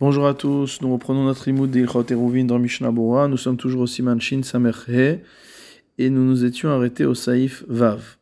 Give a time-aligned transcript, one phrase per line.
[0.00, 2.92] Bonjour à tous, nous reprenons notre imoud d'Ilchot Eruvin dans Mishnah.
[2.92, 4.42] Nous sommes toujours au Siman Shin
[5.98, 8.16] et nous nous étions arrêtés au Saïf Vav.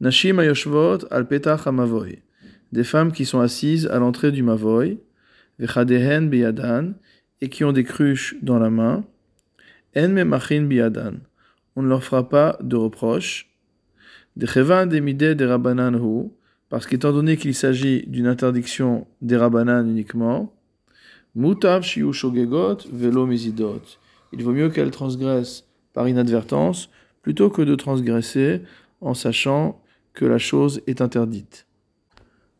[0.00, 2.18] Nashim Ayoshvot al Petach Amavoy.
[2.72, 4.98] Des femmes qui sont assises à l'entrée du Mavoy,
[5.60, 6.94] Vechadehen Biyadan,
[7.40, 9.04] et qui ont des cruches dans la main.
[9.96, 11.18] En Memachin Biyadan.
[11.76, 13.48] On ne leur fera pas de reproches.
[14.34, 16.30] Dechevan Demide de Rabbanan Hu,
[16.68, 20.52] parce qu'étant donné qu'il s'agit d'une interdiction des Rabbanan uniquement,
[21.36, 23.82] Mutav shogegot velo mizidot.
[24.32, 26.90] Il vaut mieux qu'elle transgresse par inadvertance
[27.22, 28.62] plutôt que de transgresser
[29.00, 29.80] en sachant
[30.12, 31.66] que la chose est interdite.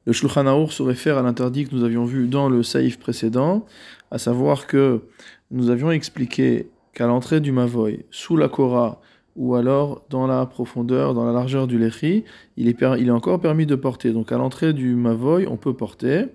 [0.07, 3.67] Le Shulchan se réfère à l'interdit que nous avions vu dans le saïf précédent,
[4.11, 5.03] à savoir que
[5.51, 9.01] nous avions expliqué qu'à l'entrée du Mavoy, sous la Korah,
[9.37, 12.25] ou alors dans la profondeur, dans la largeur du Lechi,
[12.57, 14.13] il est encore permis de porter.
[14.13, 16.27] Donc à l'entrée du Mavoy, on peut porter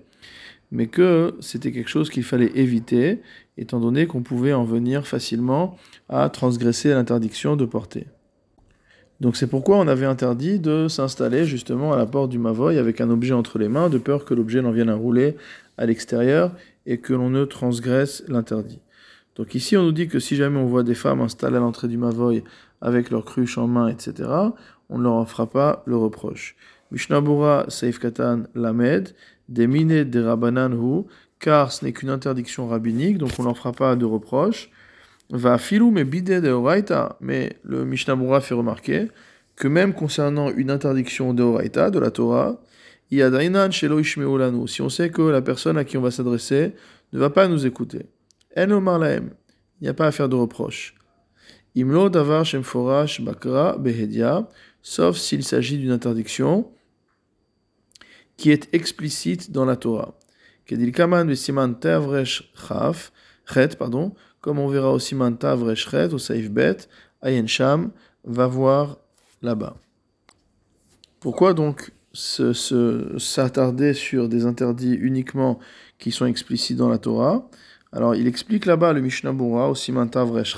[0.72, 3.22] mais que c'était quelque chose qu'il fallait éviter,
[3.56, 5.76] étant donné qu'on pouvait en venir facilement
[6.08, 8.06] à transgresser l'interdiction de porter.
[9.20, 13.00] Donc c'est pourquoi on avait interdit de s'installer justement à la porte du Mavoy avec
[13.00, 15.36] un objet entre les mains, de peur que l'objet n'en vienne à rouler
[15.78, 16.52] à l'extérieur
[16.84, 18.80] et que l'on ne transgresse l'interdit.
[19.36, 21.88] Donc ici on nous dit que si jamais on voit des femmes installées à l'entrée
[21.88, 22.42] du Mavoy
[22.82, 24.28] avec leurs cruches en main, etc.,
[24.90, 26.54] on ne leur en fera pas le reproche.
[26.90, 29.14] Mishnabura Seif Katan Lamed,
[29.48, 31.04] des de Rabbanan hu,
[31.38, 34.70] car ce n'est qu'une interdiction rabbinique, donc on n'en fera pas de reproche.
[35.30, 39.08] Va filou mais bide de oraita, mais le Mishnah fait remarquer
[39.56, 42.60] que même concernant une interdiction de oraita, de la Torah,
[43.10, 46.10] il y a dainan shelo si on sait que la personne à qui on va
[46.10, 46.72] s'adresser
[47.12, 48.06] ne va pas nous écouter.
[48.56, 50.94] En il n'y a pas à faire de reproche.
[51.74, 54.48] Imlo davar shemforash bakra behedia,
[54.82, 56.70] sauf s'il s'agit d'une interdiction
[58.36, 60.14] qui est explicite dans la Torah.
[63.78, 66.76] pardon, comme on verra au Siman Tavresh au Saif Bet,
[67.22, 67.90] Ayen Sham,
[68.24, 68.98] va voir
[69.42, 69.76] là-bas.
[71.20, 75.58] Pourquoi donc s'attarder sur des interdits uniquement
[75.98, 77.48] qui sont explicites dans la Torah?
[77.92, 80.56] Alors il explique là-bas, le Mishnah Bura, au Siman Tavresh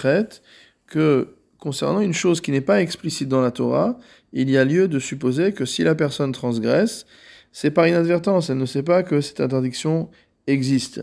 [0.86, 3.98] que concernant une chose qui n'est pas explicite dans la Torah,
[4.32, 7.06] il y a lieu de supposer que si la personne transgresse,
[7.52, 10.10] c'est par inadvertance, elle ne sait pas que cette interdiction
[10.46, 11.02] existe.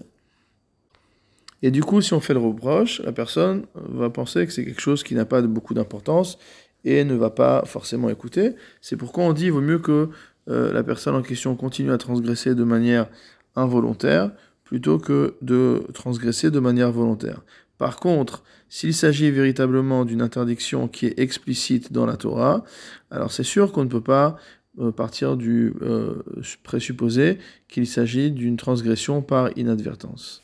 [1.62, 4.82] Et du coup, si on fait le reproche, la personne va penser que c'est quelque
[4.82, 6.38] chose qui n'a pas beaucoup d'importance
[6.84, 8.54] et ne va pas forcément écouter.
[8.82, 10.10] C'est pourquoi on dit qu'il vaut mieux que
[10.50, 13.08] euh, la personne en question continue à transgresser de manière
[13.56, 14.32] involontaire
[14.64, 17.42] plutôt que de transgresser de manière volontaire.
[17.78, 22.64] Par contre, s'il s'agit véritablement d'une interdiction qui est explicite dans la Torah,
[23.12, 24.38] alors c'est sûr qu'on ne peut pas
[24.80, 26.22] euh, partir du euh,
[26.64, 27.38] présupposé
[27.68, 30.44] qu'il s'agit d'une transgression par inadvertance.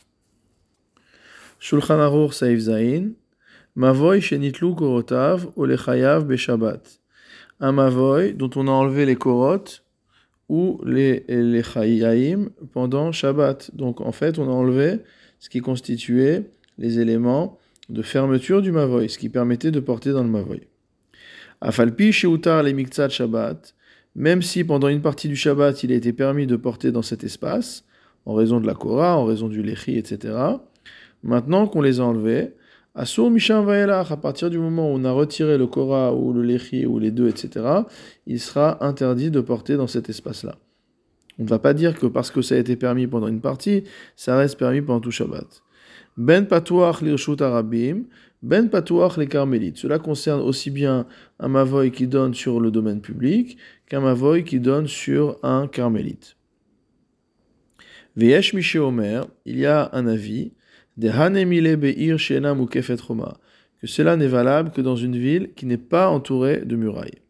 [1.58, 3.10] Shulchan Aruch Saif Zain,
[3.76, 7.00] Mavoy Shenitlu Korotav Olechayav Beshabbat.
[7.60, 9.84] Un Mavoy dont on a enlevé les korotes
[10.48, 13.74] ou les, les chayim pendant Shabbat.
[13.74, 15.00] Donc en fait, on a enlevé
[15.38, 20.22] ce qui constituait les éléments de fermeture du Mavoy, ce qui permettait de porter dans
[20.22, 20.62] le Mavoy.
[21.60, 23.74] Afalpi Sheutar les Miktsat Shabbat
[24.14, 27.24] même si pendant une partie du Shabbat, il a été permis de porter dans cet
[27.24, 27.84] espace,
[28.26, 30.34] en raison de la Korah, en raison du Lechi, etc.,
[31.22, 32.52] maintenant qu'on les a enlevés,
[32.94, 36.98] Misham à partir du moment où on a retiré le Korah ou le Lechi ou
[36.98, 37.64] les deux, etc.,
[38.26, 40.56] il sera interdit de porter dans cet espace-là.
[41.38, 43.84] On ne va pas dire que parce que ça a été permis pendant une partie,
[44.16, 45.62] ça reste permis pendant tout Shabbat.
[46.18, 48.02] Ben Patouach Lirshut Arabim,
[48.42, 49.78] Ben Patouach les Carmélites.
[49.78, 51.06] Cela concerne aussi bien
[51.38, 53.56] un Mavoy qui donne sur le domaine public
[53.92, 56.38] qu'un Mavoy qui donne sur un Carmélite.
[58.16, 60.52] Veyesh Miché Omer, il y a un avis,
[60.96, 63.36] de Hanemile Beir Shena Mukefet Roma,
[63.82, 67.20] que cela n'est valable que dans une ville qui n'est pas entourée de murailles.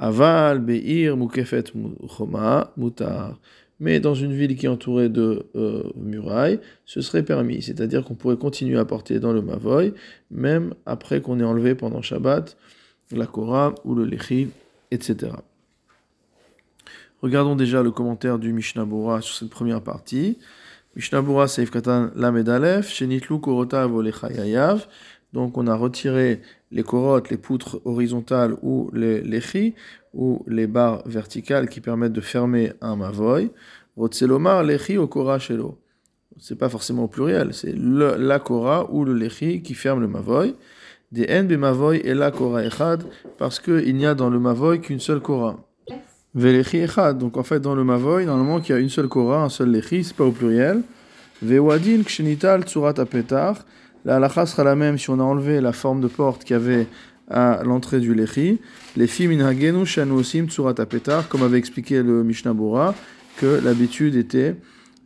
[0.00, 1.62] Aval Beir Mukefet
[2.00, 3.38] Roma Mutar
[3.78, 7.62] mais dans une ville qui est entourée de euh, murailles, ce serait permis.
[7.62, 9.94] C'est-à-dire qu'on pourrait continuer à porter dans le Mavoy,
[10.30, 12.56] même après qu'on ait enlevé pendant Shabbat
[13.12, 14.48] la Korah ou le Lechi,
[14.90, 15.32] etc.
[17.24, 20.36] Regardons déjà le commentaire du Mishnah Bora sur cette première partie.
[20.94, 23.88] Mishnah Bora Seif Katan Lamed Aleph, Shenitlu Korota.
[25.32, 29.72] Donc on a retiré les korotes, les poutres horizontales ou les lechi,
[30.12, 33.50] ou les barres verticales qui permettent de fermer un mavoy.
[33.96, 35.78] Rotselomar lechi au kora shelo.
[36.38, 40.56] C'est pas forcément au pluriel, c'est la kora ou le lechi qui ferme le mavoy.
[41.10, 43.02] Des en be mavoy et la kora echad,
[43.38, 45.64] parce qu'il n'y a dans le mavoy qu'une seule kora.
[46.34, 47.18] Velechi echad.
[47.18, 49.70] Donc en fait, dans le mavoy, normalement, qu'il y a une seule kora, un seul
[49.70, 50.82] lechi, c'est pas au pluriel.
[51.42, 53.64] Vewadin kshenital tsurat apetar.
[54.04, 56.56] La halacha sera la même si on a enlevé la forme de porte qu'il y
[56.56, 56.86] avait
[57.30, 58.60] à l'entrée du lechi.
[58.96, 62.94] Les minhagenu shanu osim tsurat apetar, comme avait expliqué le Mishnah Bora,
[63.38, 64.56] que l'habitude était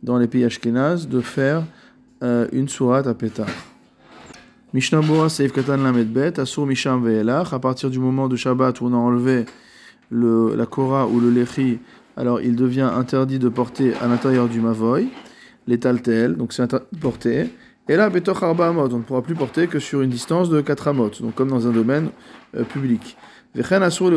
[0.03, 1.63] dans les pays ashkénazes de faire
[2.23, 3.47] euh, une surat apetar.
[4.73, 8.81] Mishnah Bora Seif Katan Lamed Bet, Asur Misham Ve'elach, à partir du moment de Shabbat
[8.81, 9.45] où on a enlevé
[10.09, 11.79] le, la Korah ou le Lechi,
[12.17, 15.07] alors il devient interdit de porter à l'intérieur du Mavoy,
[15.67, 17.49] les Taltel, donc c'est interdit de porter.
[17.87, 20.89] Et là, Betoch Amot, on ne pourra plus porter que sur une distance de 4
[20.89, 22.09] Amot, donc comme dans un domaine
[22.55, 23.17] euh, public.
[23.57, 24.11] Asur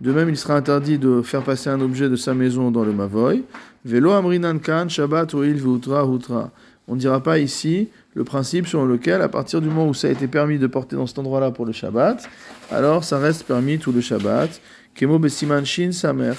[0.00, 2.92] de même, il sera interdit de faire passer un objet de sa maison dans le
[2.92, 3.44] Mavoy.
[3.84, 6.50] Velo Amrinan Kan, Shabbat ou Il Vutra Hutra.
[6.86, 10.08] On ne dira pas ici le principe selon lequel, à partir du moment où ça
[10.08, 12.28] a été permis de porter dans cet endroit-là pour le Shabbat,
[12.70, 14.60] alors ça reste permis tout le Shabbat.
[14.94, 16.34] Kemo Besiman Shin Samer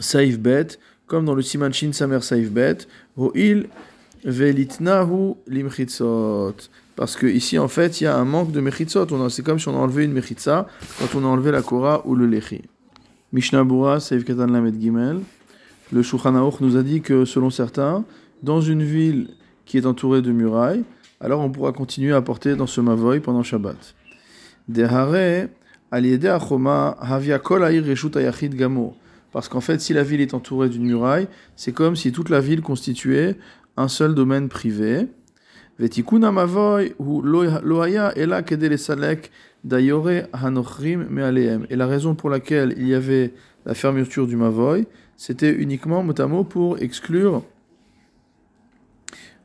[0.00, 2.78] Saif Bet, comme dans le Siman Samer Saif Bet,
[3.16, 3.68] Ho'il
[4.24, 6.54] Velitnahu Limchitzot.
[6.96, 9.06] Parce que ici, en fait, il y a un manque de mechitzot.
[9.30, 10.66] C'est comme si on a enlevé une mechitza
[10.98, 12.62] quand on a enlevé la kora ou le lechi.
[13.32, 15.20] Mishnah Bura, Saif Katan Lamed Gimel.
[15.92, 18.04] Le Shulchan nous a dit que, selon certains,
[18.42, 19.28] dans une ville
[19.70, 20.82] qui est entourée de murailles,
[21.20, 23.94] alors on pourra continuer à porter dans ce mavoy pendant Shabbat.
[24.66, 25.46] Dehare,
[25.92, 27.38] achoma, havia.
[29.30, 32.40] Parce qu'en fait, si la ville est entourée d'une muraille, c'est comme si toute la
[32.40, 33.36] ville constituait
[33.76, 35.06] un seul domaine privé.
[35.78, 38.12] Vetikuna mavoy hu loaya
[40.32, 41.66] hanochrim mealeem.
[41.70, 43.34] Et la raison pour laquelle il y avait
[43.64, 47.44] la fermeture du mavoy, c'était uniquement mot pour exclure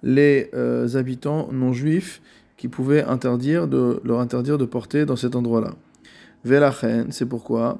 [0.06, 2.22] les euh, habitants non juifs
[2.56, 5.74] qui pouvaient interdire de, leur interdire de porter dans cet endroit-là.
[6.46, 7.80] Velachen, c'est pourquoi?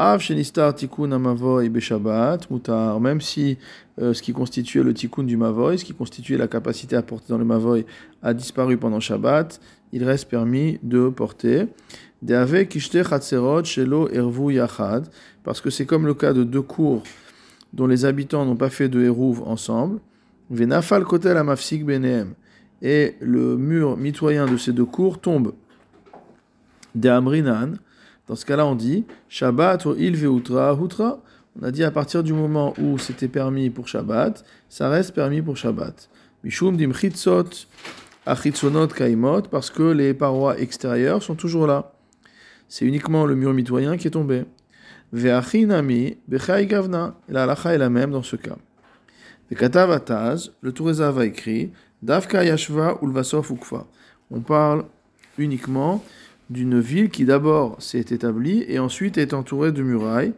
[0.00, 2.98] Av shenistar tikkun amavoy beshabbat mutar.
[3.00, 3.58] Même si
[4.00, 7.26] euh, ce qui constituait le tikkun du mavoy, ce qui constituait la capacité à porter
[7.28, 7.84] dans le mavoy,
[8.22, 9.60] a disparu pendant Shabbat,
[9.92, 11.66] il reste permis de porter.
[12.22, 15.06] Deave kishte chatzerot shelo ervu yachad.
[15.44, 17.02] Parce que c'est comme le cas de deux cours
[17.74, 20.00] dont les habitants n'ont pas fait de hérouve ensemble.
[20.50, 22.34] Venafal kotel amafsik benehem.
[22.82, 25.52] Et le mur mitoyen de ces deux cours tombe.
[26.94, 27.08] De.
[28.26, 31.20] Dans ce cas-là, on dit Shabbat ou il veutra hutra.
[31.60, 35.42] On a dit à partir du moment où c'était permis pour Shabbat, ça reste permis
[35.42, 36.08] pour Shabbat.
[36.42, 37.66] Mishum dim chitzot
[38.26, 41.92] achitzonot kaimot, parce que les parois extérieures sont toujours là.
[42.68, 44.44] C'est uniquement le mur mitoyen qui est tombé.
[45.12, 47.16] Ve'achinami bechai gavna.
[47.28, 48.56] La halacha est la même dans ce cas.
[49.50, 53.84] Le Tourezav a écrit Davka Yashva Ulvasov Ukfa.
[54.30, 54.84] On parle
[55.38, 56.04] uniquement
[56.50, 60.34] d'une ville qui d'abord s'est établie et ensuite est entourée de murailles,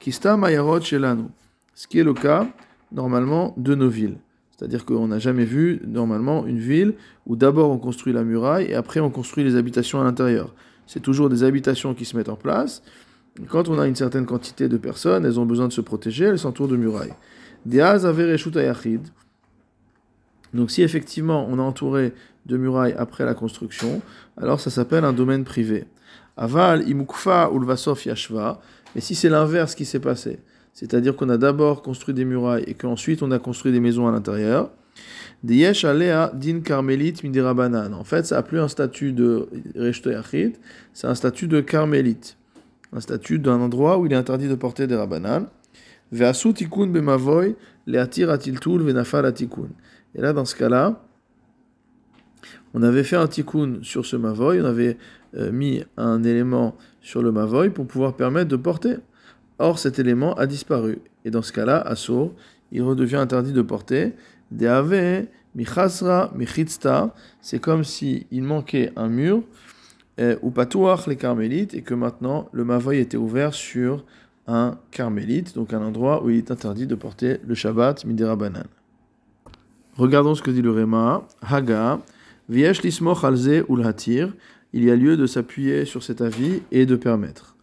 [0.00, 1.26] Kista Mayarot Shelanu.
[1.74, 2.48] Ce qui est le cas
[2.90, 4.18] normalement de nos villes.
[4.50, 6.94] C'est-à-dire qu'on n'a jamais vu normalement une ville
[7.26, 10.52] où d'abord on construit la muraille et après on construit les habitations à l'intérieur.
[10.88, 12.82] C'est toujours des habitations qui se mettent en place.
[13.48, 16.38] Quand on a une certaine quantité de personnes, elles ont besoin de se protéger, elles
[16.38, 17.14] s'entourent de murailles.
[20.54, 22.12] Donc si effectivement on a entouré
[22.46, 24.00] de murailles après la construction,
[24.36, 25.84] alors ça s'appelle un domaine privé.
[26.36, 28.60] Aval imukfa ulvasov yashva.
[28.94, 30.38] Mais si c'est l'inverse qui s'est passé,
[30.72, 34.12] c'est-à-dire qu'on a d'abord construit des murailles et qu'ensuite on a construit des maisons à
[34.12, 34.70] l'intérieur,
[35.42, 37.92] Diyesh alea din carmélite midirabanan.
[37.94, 40.10] En fait, ça n'a plus un statut de reshto
[40.94, 42.36] c'est un statut de carmélite.
[42.92, 45.46] Un statut d'un endroit où il est interdit de porter des rabanan.
[50.14, 51.02] Et là, dans ce cas-là,
[52.74, 54.98] on avait fait un tikkun sur ce mavoy, on avait
[55.36, 58.96] euh, mis un élément sur le mavoy pour pouvoir permettre de porter.
[59.58, 60.98] Or, cet élément a disparu.
[61.24, 62.34] Et dans ce cas-là, Assour,
[62.72, 64.14] il redevient interdit de porter.
[64.50, 69.42] Deave, michasra, michitzta, c'est comme s'il il manquait un mur,
[70.20, 74.04] euh, ou patouach les carmélites, et que maintenant le mavoy était ouvert sur
[74.46, 78.64] un carmélite, donc un endroit où il est interdit de porter le Shabbat midera banan.
[79.96, 81.26] Regardons ce que dit le Réma.
[81.40, 82.00] Haga,
[82.48, 84.32] viesh lismoch alze ulhatir.
[84.72, 87.56] Il y a lieu de s'appuyer sur cet avis et de permettre.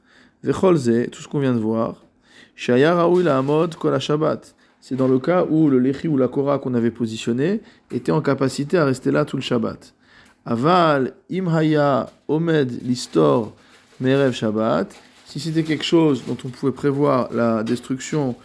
[0.43, 2.03] Vecholze, tout ce qu'on vient de voir.
[2.55, 4.55] Shaya raoui la amod Shabbat.
[4.81, 7.61] C'est dans le cas où le lechi ou la kora qu'on avait positionné
[7.91, 9.93] était en capacité à rester là tout le Shabbat.
[10.45, 13.53] Aval imhaya omed listor
[14.01, 14.93] merev Shabbat
[15.33, 18.35] si c'était quelque chose dont on pouvait prévoir la destruction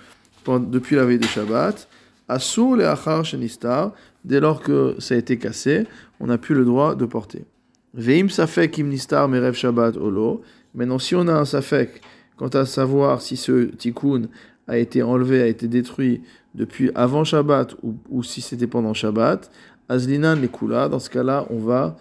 [0.47, 1.87] depuis la veille de Shabbat,
[2.29, 3.93] Asur le Achar Shenistar,
[4.25, 5.87] dès lors que ça a été cassé,
[6.19, 7.45] on n'a plus le droit de porter.
[7.93, 10.41] Veim Safek Imnistar Merev Shabbat Olo.
[10.75, 12.01] Maintenant, si on a un Safek
[12.39, 14.23] quant à savoir si ce tikkun
[14.67, 16.23] a été enlevé, a été détruit
[16.55, 19.51] depuis avant Shabbat ou, si c'était pendant Shabbat,
[19.91, 21.99] Azlinan les Kula, dans ce cas-là, on va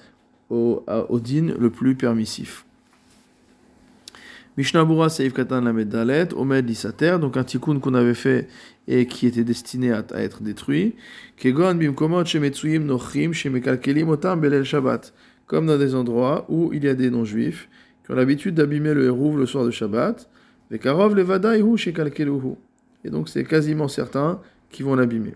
[0.50, 2.67] au, au le plus permissif.
[4.58, 8.48] Mishnabura Seif Katan Lamed Dalet, Omed Lissater, donc un tikkun qu'on avait fait
[8.88, 10.96] et qui était destiné à, être détruit.
[11.38, 15.14] Kegon Bimkomot Shemetsuyim Nochim Shemekalkelim Otam Belel Shabbat,
[15.46, 17.70] comme dans des endroits où il y a des non-juifs
[18.04, 20.28] qui ont l'habitude d'abîmer le hérouv le soir de Shabbat.
[20.72, 22.56] Vekarov Levadaihu Shekalkeluhu.
[23.06, 25.36] Et donc c'est quasiment certain qu'ils vont l'abîmer.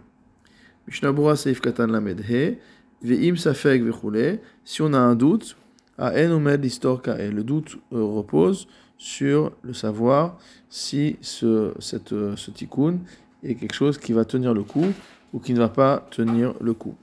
[0.87, 2.57] Mishnabura Seif Katan Lamed He,
[3.03, 5.57] Veim Safek Vechule, si on a un doute,
[5.99, 8.67] à En Omed Listor le doute euh, repose
[9.01, 10.37] sur le savoir
[10.69, 12.99] si ce, cette, ce tikkun
[13.43, 14.85] est quelque chose qui va tenir le coup
[15.33, 16.93] ou qui ne va pas tenir le coup.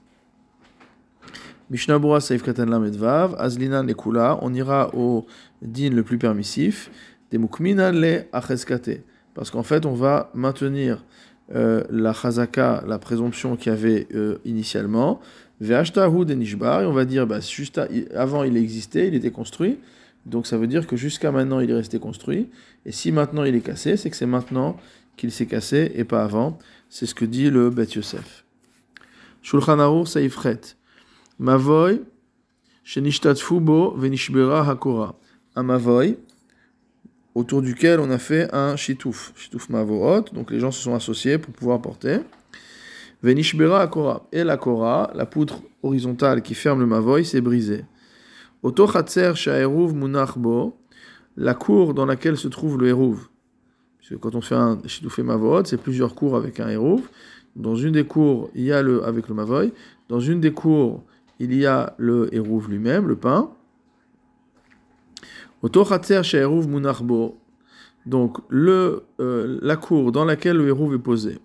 [1.69, 5.25] Mishnabura Saif Katan Lamedvav, Azlinan le Kula, on ira au
[5.61, 6.89] din le plus permissif,
[7.31, 9.01] des le Acheskate,
[9.33, 11.03] parce qu'en fait on va maintenir
[11.53, 15.19] euh, la chazaka, la présomption qu'il y avait euh, initialement,
[15.59, 17.81] Ve'ashtahu denishbar, et on va dire, bah, juste
[18.15, 19.79] avant il existait, il était construit,
[20.25, 22.49] donc ça veut dire que jusqu'à maintenant, il est resté construit.
[22.85, 24.77] Et si maintenant il est cassé, c'est que c'est maintenant
[25.17, 26.57] qu'il s'est cassé et pas avant.
[26.89, 28.45] C'est ce que dit le Bet Yosef.
[29.41, 30.61] Shulchan Aruch Saifret.
[31.39, 32.01] Mavoy,
[33.37, 35.15] Fubo Venishbera Hakora.
[35.55, 36.17] Un Mavoy,
[37.33, 39.33] autour duquel on a fait un Shitouf.
[39.35, 40.25] Shitouf Mavohot.
[40.33, 42.19] Donc les gens se sont associés pour pouvoir porter.
[43.23, 44.27] Venishbera Hakora.
[44.31, 47.85] Et la Kora, la poutre horizontale qui ferme le Mavoy, s'est brisée.
[51.37, 53.29] La cour dans laquelle se trouve le Hérouv.
[53.97, 54.77] Puisque quand on fait un
[55.23, 57.01] Mavot, c'est plusieurs cours avec un Hérouv.
[57.55, 59.71] Dans une des cours, il y a le, avec le Mavoy.
[60.07, 61.03] Dans une des cours,
[61.39, 63.49] il y a le Hérouv lui-même, le pain.
[68.05, 71.39] Donc, le, euh, la cour dans laquelle le Hérouv est posé.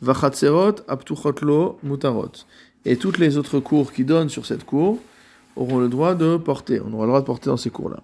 [0.00, 2.32] Vachatserot Aptuchotlo Mutarot.
[2.84, 4.98] Et toutes les autres cours qui donnent sur cette cour,
[5.56, 6.80] auront le droit de porter.
[6.80, 8.00] On aura le droit de porter dans ces cours-là.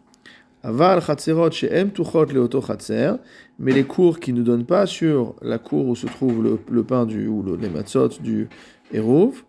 [0.63, 3.15] Aval chatzerot she'em tuchot leoto chatzer,
[3.59, 7.07] mais les cours qui ne donnent pas sur la cour où se trouve le, pain
[7.07, 8.49] du, ou le, les matzot du
[8.93, 9.45] Hérouv,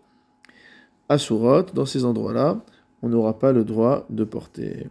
[1.08, 2.60] asurot, dans ces endroits-là,
[3.02, 4.88] on n'aura pas le droit de porter.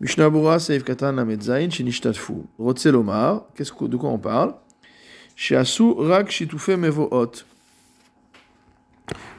[0.00, 2.44] Mishnabura seif katan lametzain shenishtatfu.
[2.58, 4.54] Rotzelomar, de quoi on parle?
[5.36, 7.44] Sheasu rak shitufe mevoot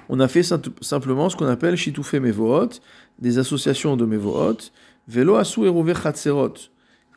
[0.09, 0.43] on a fait
[0.81, 2.69] simplement ce qu'on appelle Shitoufe Mevohot,
[3.19, 4.57] des associations de Mevohot,
[5.07, 6.53] Velo Asu Eruve Chatzerot.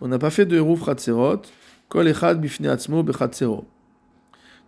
[0.00, 1.42] On n'a pas fait de Eruv Chatzerot,
[1.88, 3.66] Kol Echad Bifne Atzmo Bechatzero.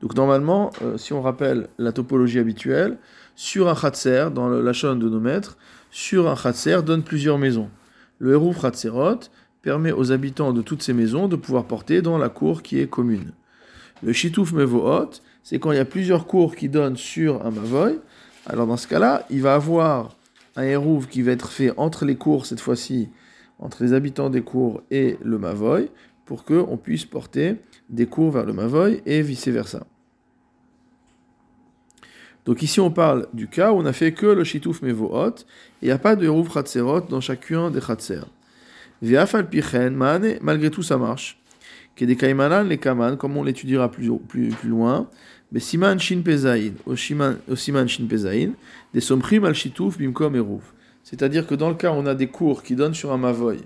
[0.00, 2.98] Donc normalement, euh, si on rappelle la topologie habituelle,
[3.34, 5.56] sur un Chatzer, dans la chaîne de nos maîtres,
[5.90, 7.70] sur un Chatzer donne plusieurs maisons.
[8.18, 9.20] Le Eruv Chatzerot
[9.62, 12.88] permet aux habitants de toutes ces maisons de pouvoir porter dans la cour qui est
[12.88, 13.32] commune.
[14.02, 15.10] Le Shitouf Mevohot,
[15.42, 17.98] c'est quand il y a plusieurs cours qui donnent sur un Mavoy,
[18.46, 20.16] alors dans ce cas-là, il va avoir
[20.56, 23.08] un hérouve qui va être fait entre les cours, cette fois-ci,
[23.58, 25.88] entre les habitants des cours et le Mavoy,
[26.24, 27.56] pour qu'on puisse porter
[27.88, 29.84] des cours vers le Mavoy et vice-versa.
[32.44, 35.82] Donc ici on parle du cas où on n'a fait que le Shitouf Mevohot, et
[35.82, 38.22] il n'y a pas de hérouve Khatserot dans chacun des Khatser.
[39.00, 41.41] Malgré tout ça marche.
[42.00, 45.08] Les Kaman, comme on l'étudiera plus, plus, plus loin,
[45.52, 47.36] mais siman shin pezaïn, au siman
[47.86, 48.52] shin pezaïn,
[48.94, 50.62] des somchim al shitouf bimkom eruv.
[51.04, 53.58] C'est-à-dire que dans le cas où on a des cours qui donnent sur un mavoy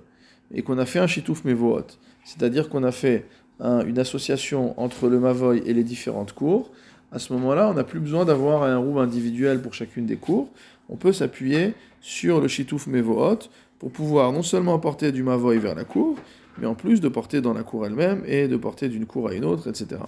[0.53, 3.27] et qu'on a fait un shitouf mevoot, c'est-à-dire qu'on a fait
[3.61, 6.71] une association entre le mavoy et les différentes cours,
[7.13, 10.51] à ce moment-là, on n'a plus besoin d'avoir un roue individuel pour chacune des cours.
[10.89, 15.75] On peut s'appuyer sur le shitouf mevoot pour pouvoir non seulement porter du mavoy vers
[15.75, 16.19] la cour,
[16.59, 19.35] mais en plus de porter dans la cour elle-même et de porter d'une cour à
[19.35, 20.01] une autre, etc.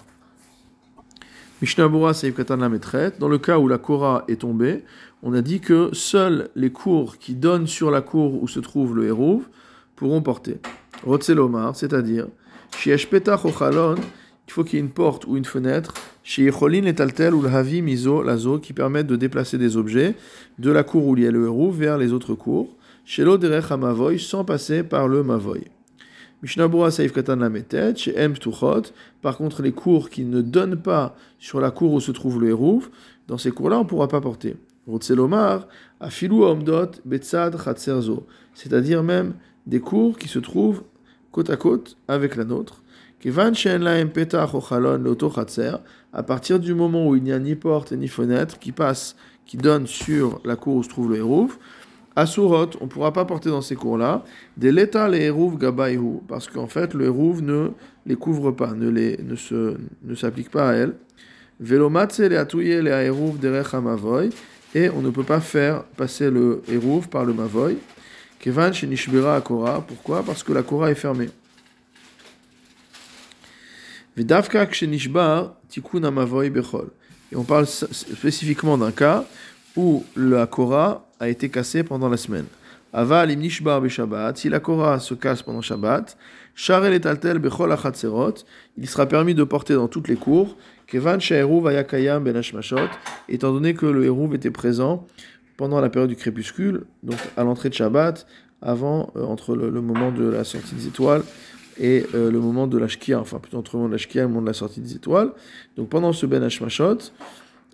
[1.61, 4.85] Seif Katan la dans le cas où la Kora est tombée,
[5.23, 8.95] on a dit que seuls les cours qui donnent sur la cour où se trouve
[8.95, 9.49] le Hérouv
[9.97, 10.59] pourront porter.
[11.05, 12.28] Rotzelomar, c'est-à-dire,
[12.76, 17.35] Shiesh Petach il faut qu'il y ait une porte ou une fenêtre, chez et Taltel
[17.35, 17.83] ou le Havi
[18.25, 20.14] Lazo, qui permettent de déplacer des objets
[20.59, 23.71] de la cour où il y a le Hérouv vers les autres cours, chez l'Oderech
[23.73, 25.64] Mavoy, sans passer par le Mavoy.
[29.23, 32.49] Par contre les cours qui ne donnent pas sur la cour où se trouve le
[32.49, 32.90] Hérouf,
[33.26, 34.57] dans ces cours-là on ne pourra pas porter.
[34.87, 35.68] Rotzelomar,
[36.00, 39.35] Afilu Omdot, Betzad Chatzerzo, c'est-à-dire même
[39.66, 40.83] des cours qui se trouvent
[41.30, 42.83] côte à côte avec la nôtre.
[43.21, 45.76] Kevan Shen Laem Petach Ochalon Loto Chatzer,
[46.12, 49.57] à partir du moment où il n'y a ni porte ni fenêtre qui passe, qui
[49.57, 51.59] donne sur la cour où se trouve le Hérouf,
[52.18, 54.25] Asurot, on ne pourra pas porter dans ces cours-là.
[54.56, 57.68] Des l'état les hérouv gabaïhu, parce qu'en fait, le hérouv ne
[58.06, 60.96] les couvre pas, ne, les, se, ne s'applique pas à elles.
[61.60, 64.30] Velomatse les atouye les hérouv derech mavoy,
[64.75, 67.76] et on ne peut pas faire passer le hérouv par le mavoy.
[68.40, 70.25] Kevan shenishbera akora, pourquoi?
[70.25, 71.30] Parce que la kora est fermée.
[74.16, 76.88] Vedavka kshenishbar tikun mavoy bechol.
[77.30, 79.25] Et on parle spécifiquement d'un cas
[79.76, 82.46] où la kora a été cassé pendant la semaine.
[82.92, 83.82] Aval im nishbar
[84.34, 86.16] si la Korah se casse pendant Shabbat,
[86.54, 88.34] Sharel et Altel bechol achatzerot,
[88.76, 90.56] il sera permis de porter dans toutes les cours,
[90.87, 92.88] kevan she'eruv ayakayam ben hashmashot,
[93.28, 95.06] étant donné que le Hérouv était présent
[95.56, 98.26] pendant la période du crépuscule, donc à l'entrée de Shabbat,
[98.62, 101.22] avant, euh, entre le, moment de la sortie des étoiles
[101.78, 104.22] et euh, le moment de la Shkia, enfin plutôt entre le moment de la Shkia
[104.22, 105.30] et le moment de la sortie des étoiles.
[105.76, 106.98] Donc pendant ce ben hashmashot,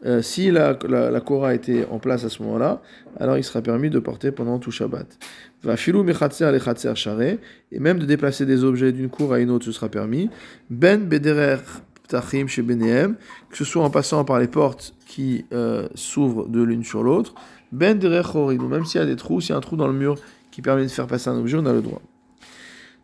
[0.05, 2.83] euh, si la, la, la Korah était en place à ce moment-là,
[3.19, 5.07] alors il sera permis de porter pendant tout Shabbat.
[5.63, 9.89] Va filou et même de déplacer des objets d'une cour à une autre, ce sera
[9.89, 10.29] permis.
[10.69, 11.61] Ben bederer
[12.07, 13.17] ptachim chez Benehem,
[13.51, 17.35] que ce soit en passant par les portes qui euh, s'ouvrent de l'une sur l'autre.
[17.73, 18.23] Ben derer
[18.69, 20.17] même s'il y a des trous, s'il y a un trou dans le mur
[20.51, 22.03] qui permet de faire passer un objet, on a le droit.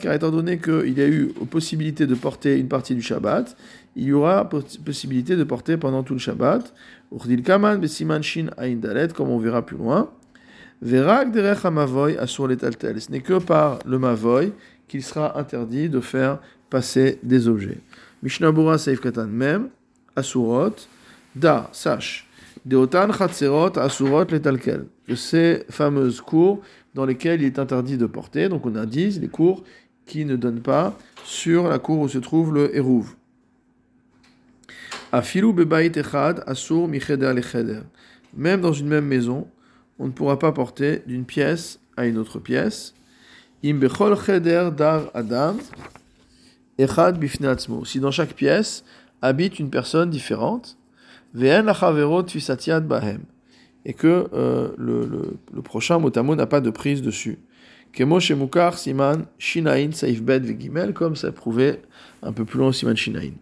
[0.00, 3.56] car étant donné qu'il y a eu possibilité de porter une partie du Shabbat,
[3.94, 6.74] il y aura possibilité de porter pendant tout le Shabbat.
[7.12, 7.64] Comme
[9.30, 10.10] on verra plus loin.
[10.82, 14.52] Ce n'est que par le Mavoy
[14.88, 17.78] qu'il sera interdit de faire passer des objets.
[18.22, 19.68] Mishnabura Seif Katan Mem,
[20.16, 20.74] Asurot,
[21.36, 22.26] Da, sache.
[22.64, 24.86] Deotan Chatzerot Asurot Letalkel.
[25.06, 26.60] Que ces fameuses cours
[26.94, 28.48] dans lesquels il est interdit de porter.
[28.48, 29.64] Donc on indique les cours
[30.06, 33.14] qui ne donnent pas sur la cour où se trouve le Hérouv.
[36.46, 36.88] asur
[38.36, 39.46] Même dans une même maison,
[39.98, 42.94] on ne pourra pas porter d'une pièce à une autre pièce.
[43.62, 45.56] Dar adam
[47.84, 48.84] Si dans chaque pièce
[49.22, 50.76] habite une personne différente,
[51.32, 51.64] ve'en
[53.84, 57.38] et que euh, le, le, le, prochain motamo n'a pas de prise dessus.
[57.92, 61.82] Kemo Shemukar Siman Shinain Saif Bed Vegimel, comme ça prouvait
[62.22, 63.32] un peu plus loin Siman Shinain.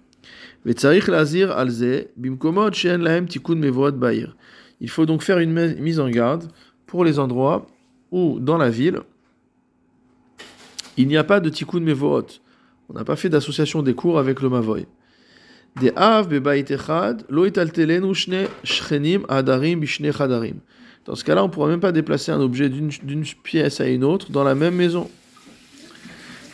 [0.64, 4.37] Vetzarich Lazir Alze, Bimkomod Shen Lahem Tikkun Mevod Bair.
[4.81, 6.48] Il faut donc faire une mise en garde
[6.87, 7.66] pour les endroits
[8.11, 9.00] où, dans la ville,
[10.96, 12.26] il n'y a pas de Tikkun Mevod.
[12.88, 14.87] On n'a pas fait d'association des cours avec le Mavoy
[15.79, 17.45] Des av echad, lo
[18.13, 20.60] shne shchenim adarim bishne chadarim.
[21.05, 24.03] Dans ce cas-là, on ne pourra même pas déplacer un objet d'une pièce à une
[24.03, 25.10] autre dans la même maison.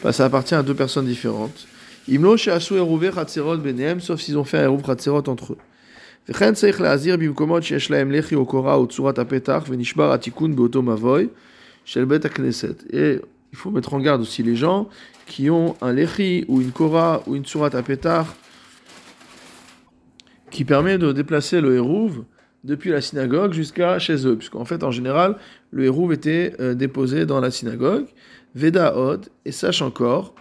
[0.02, 1.68] Parce ça appartient à deux personnes différentes.
[2.08, 5.58] Imlo she'asu eruve chatzerot benehem, sauf s'ils ont fait un eruv chatzerot entre eux.
[6.30, 10.82] וכן צריך להזהיר במקומות שיש להם לחי או קורה או צורת הפתח ונשבר התיקון באותו
[10.82, 11.28] מבוי
[11.86, 12.84] של בית הכנסת.
[12.90, 13.20] Et
[13.52, 14.88] il faut mettre en garde aussi les gens
[15.28, 18.28] qui ont un lechi ou une kora ou une tsurat apetach
[20.51, 22.25] qui permet de déplacer le hérouv
[22.65, 25.37] depuis la synagogue jusqu'à chez eux, puisqu'en fait, en général,
[25.71, 28.07] le hérouv était euh, déposé dans la synagogue.
[28.55, 30.35] Veda od, et sache encore,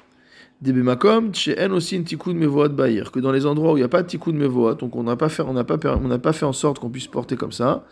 [0.59, 3.89] Debemakom, en aussi une tikkun mevoat bahir, que dans les endroits où il n'y a
[3.89, 6.53] pas de tikkun mevoat, donc on n'a pas fait, on n'a pas, pas fait en
[6.53, 7.85] sorte qu'on puisse porter comme ça.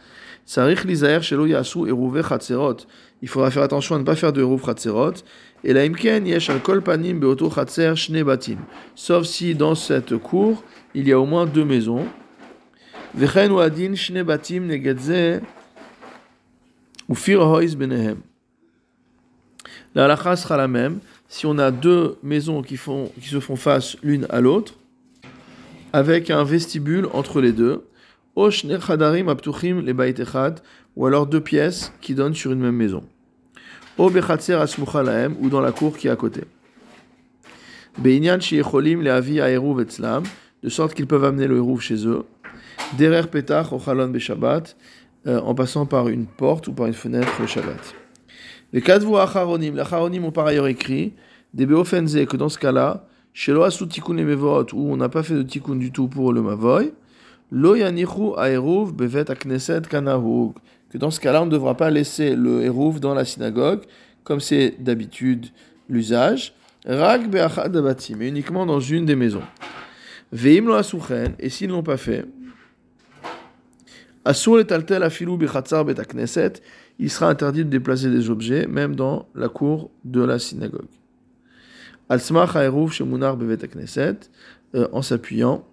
[0.46, 2.78] Sarich lizaer shelo yasu eruve chatzerot.
[3.22, 5.14] Il faudra faire attention à ne pas faire de hérouv chatzerot.
[5.64, 8.58] Et la imken yesh al kol panim beoto chatzer shne batim.
[8.96, 10.64] Sauf si dans cette cour,
[10.96, 12.06] il y a au moins deux maisons.
[19.94, 21.00] La halakha sera la même.
[21.28, 24.74] Si on a deux maisons qui, font, qui se font face l'une à l'autre,
[25.94, 27.86] avec un vestibule entre les deux,
[28.38, 28.50] ou
[31.06, 33.04] alors deux pièces qui donnent sur une même maison,
[33.98, 34.10] ou
[35.50, 36.42] dans la cour qui est à côté
[40.66, 42.24] de sorte qu'ils peuvent amener le hérouf chez eux.
[42.98, 44.76] Derer petach o chalon beshabbat,
[45.28, 47.94] euh, en passant par une porte ou par une fenêtre le Shabbat.
[48.74, 51.14] Les kadvu acharonim, les acharonim ont par ailleurs écrit,
[51.54, 55.36] des beofenze, que dans ce cas-là, chez asu tikkun mevot, où on n'a pas fait
[55.36, 56.94] de tikkun du tout pour le mavoy,
[57.52, 60.54] lo yanichu aeruv bevet akneset kanahug,
[60.90, 63.82] que dans ce cas-là, on ne devra pas laisser le hérouf dans la synagogue,
[64.24, 65.46] comme c'est d'habitude
[65.88, 66.56] l'usage,
[66.88, 67.76] rag beachad
[68.18, 69.44] mais uniquement dans une des maisons.
[70.32, 70.76] Veim lo
[71.40, 72.26] et s'ils ne l'ont pas fait,
[74.24, 75.86] asur et afilou bichatzar
[76.98, 80.88] il sera interdit de déplacer des objets, même dans la cour de la synagogue.
[82.08, 83.58] Al smach ha'eruv shemunar bevet
[84.92, 85.66] en s'appuyant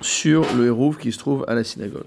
[0.00, 2.06] sur le hérouf qui se trouve à la synagogue.